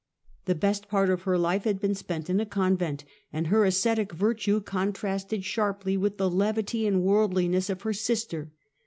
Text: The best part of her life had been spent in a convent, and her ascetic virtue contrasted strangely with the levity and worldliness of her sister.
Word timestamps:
The 0.45 0.55
best 0.55 0.87
part 0.87 1.11
of 1.11 1.21
her 1.29 1.37
life 1.37 1.63
had 1.65 1.79
been 1.79 1.93
spent 1.93 2.27
in 2.27 2.39
a 2.39 2.45
convent, 2.47 3.03
and 3.31 3.45
her 3.45 3.65
ascetic 3.65 4.11
virtue 4.13 4.59
contrasted 4.59 5.43
strangely 5.43 5.95
with 5.95 6.17
the 6.17 6.27
levity 6.27 6.87
and 6.87 7.03
worldliness 7.03 7.69
of 7.69 7.83
her 7.83 7.93
sister. 7.93 8.51